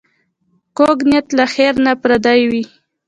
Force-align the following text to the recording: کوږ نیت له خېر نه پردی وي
کوږ 0.77 0.97
نیت 1.09 1.27
له 1.37 1.45
خېر 1.53 1.73
نه 1.85 1.93
پردی 2.01 2.41
وي 2.51 2.63